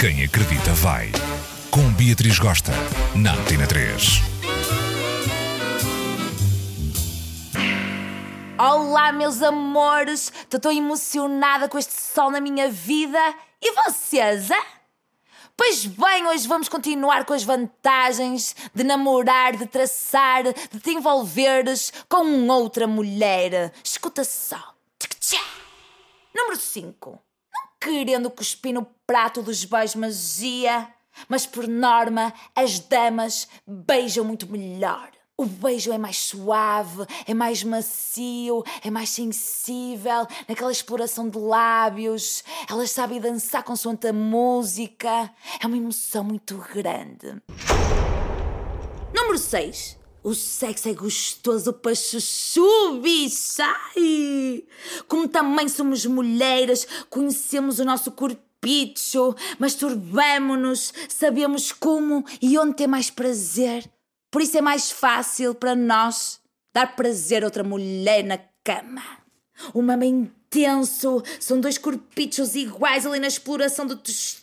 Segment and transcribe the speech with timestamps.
[0.00, 1.12] Quem acredita vai.
[1.70, 2.72] Com Beatriz Gosta,
[3.14, 4.22] na Antena 3.
[8.58, 10.32] Olá, meus amores!
[10.50, 13.18] Estou emocionada com este sol na minha vida.
[13.60, 14.62] E vocês, hein?
[15.54, 21.92] Pois bem, hoje vamos continuar com as vantagens de namorar, de traçar, de te envolveres
[22.08, 23.70] com outra mulher.
[23.84, 24.74] Escuta só.
[26.34, 27.29] Número 5.
[27.80, 30.88] Querendo cuspir no prato dos beijos magia,
[31.28, 35.10] mas por norma as damas beijam muito melhor.
[35.34, 42.44] O beijo é mais suave, é mais macio, é mais sensível, naquela exploração de lábios.
[42.68, 45.30] Elas sabem dançar consoante a música.
[45.58, 47.40] É uma emoção muito grande.
[49.14, 49.99] Número 6.
[50.22, 53.64] O sexo é gostoso para chuchu, bicha!
[53.96, 54.64] Ai!
[55.08, 63.08] Como também somos mulheres, conhecemos o nosso corpicho, masturbamos-nos, sabemos como e onde ter mais
[63.08, 63.90] prazer.
[64.30, 66.38] Por isso é mais fácil para nós
[66.72, 69.02] dar prazer a outra mulher na cama.
[69.72, 70.04] O mama
[70.52, 73.96] intenso, são dois corpichos iguais ali na exploração de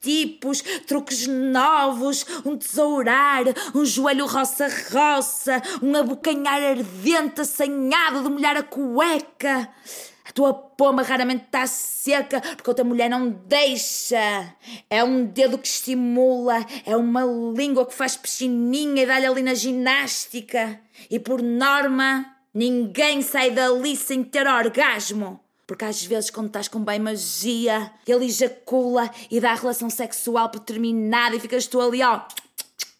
[0.00, 8.62] tipos, truques novos, um tesourar, um joelho roça-roça, um abocanhar ardente assanhado de molhar a
[8.62, 9.68] cueca.
[10.24, 14.54] A tua pomba raramente está seca porque outra mulher não deixa.
[14.88, 19.52] É um dedo que estimula, é uma língua que faz piscininha e dá-lhe ali na
[19.52, 20.80] ginástica.
[21.10, 25.40] E por norma, ninguém sai dali sem ter orgasmo.
[25.70, 30.48] Porque às vezes, quando estás com bem magia, ele ejacula e dá a relação sexual
[30.48, 32.22] por terminada e ficas tu ali, ó,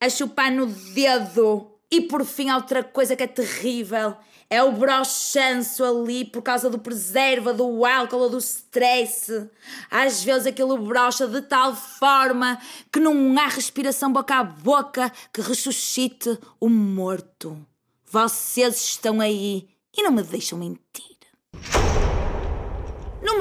[0.00, 1.70] a chupar no dedo.
[1.90, 4.16] E por fim, há outra coisa que é terrível
[4.48, 9.46] é o brochanço ali por causa do preserva, do álcool ou do stress.
[9.90, 12.58] Às vezes aquilo brocha de tal forma
[12.90, 17.62] que não há respiração boca a boca que ressuscite o morto.
[18.10, 21.13] Vocês estão aí e não me deixam mentir.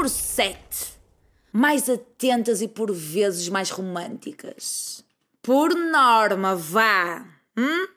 [0.04, 0.58] Número 7.
[1.54, 5.02] Mais atentas e por vezes mais românticas.
[5.42, 7.26] Por norma, vá.
[7.56, 7.88] Hum?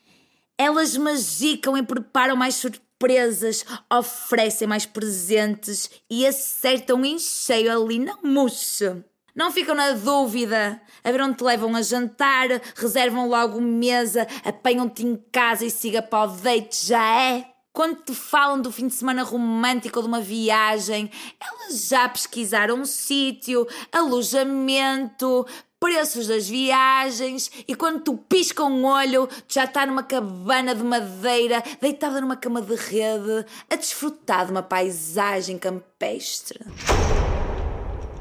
[0.56, 3.62] Elas magicam e preparam mais surpresas presas,
[3.92, 9.04] oferecem mais presentes e acertam em cheio ali na murcha.
[9.34, 15.04] Não ficam na dúvida a ver onde te levam a jantar, reservam logo mesa, apanham-te
[15.04, 17.55] em casa e siga para o date, já é?
[17.76, 22.80] Quando te falam do fim de semana romântico ou de uma viagem, elas já pesquisaram
[22.80, 25.46] o sítio, alojamento,
[25.78, 30.82] preços das viagens e quando tu pisca um olho, tu já está numa cabana de
[30.82, 36.60] madeira, deitada numa cama de rede, a desfrutar de uma paisagem campestre.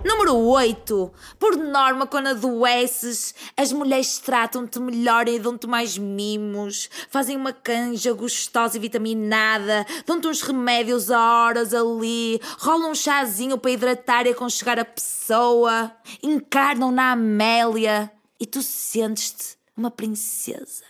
[0.06, 1.12] Número 8.
[1.40, 8.14] Por norma, quando adoeces, as mulheres tratam-te melhor e dão-te mais mimos, fazem uma canja
[8.14, 14.30] gostosa e vitaminada, dão-te uns remédios a horas ali, rolam um chazinho para hidratar e
[14.30, 15.92] aconchegar a pessoa,
[16.22, 20.84] encarnam na Amélia e tu sentes-te uma princesa.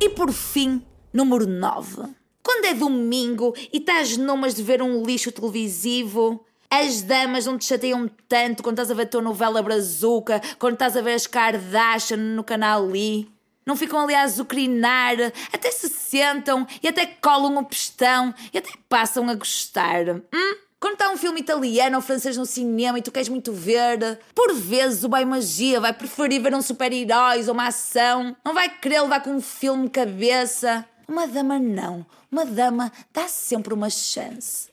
[0.00, 2.12] E por fim, número 9.
[2.42, 7.64] Quando é domingo e estás numas de ver um lixo televisivo, as damas não te
[7.64, 11.26] chateiam tanto quando estás a ver a tua novela brazuca, quando estás a ver as
[11.26, 13.28] Kardashian no canal ali.
[13.66, 15.16] Não ficam ali a azucrinar,
[15.52, 20.08] até se sentam e até colam o pestão e até passam a gostar.
[20.08, 20.56] Hum?
[20.78, 24.54] Quando está um filme italiano ou francês no cinema e tu queres muito ver, por
[24.54, 29.02] vezes o bem magia vai preferir ver um super-heróis ou uma ação, não vai querer
[29.02, 30.86] levar com um filme cabeça.
[31.06, 34.70] Uma dama não, uma dama dá sempre uma chance.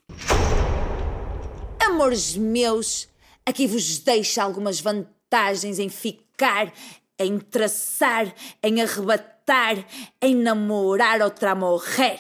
[1.87, 3.07] Amores meus,
[3.45, 6.71] aqui vos deixo algumas vantagens em ficar,
[7.17, 8.31] em traçar,
[8.61, 9.87] em arrebatar,
[10.21, 12.19] em namorar outra a morrer.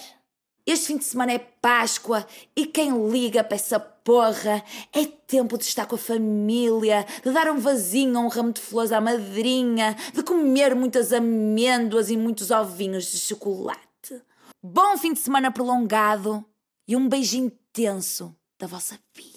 [0.65, 5.65] Este fim de semana é Páscoa e quem liga para essa porra é tempo de
[5.65, 9.97] estar com a família, de dar um vasinho ou um ramo de flores à madrinha,
[10.13, 14.23] de comer muitas amêndoas e muitos ovinhos de chocolate.
[14.63, 16.43] Bom fim de semana prolongado
[16.87, 19.36] e um beijo intenso da vossa Pia.